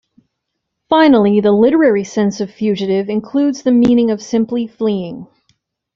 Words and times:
Finally, 0.89 1.39
the 1.41 1.51
literary 1.51 2.03
sense 2.03 2.41
of 2.41 2.49
"fugitive" 2.51 3.07
includes 3.07 3.61
the 3.61 3.71
meaning 3.71 4.09
of 4.09 4.19
simply 4.19 4.65
"fleeing". 4.65 5.27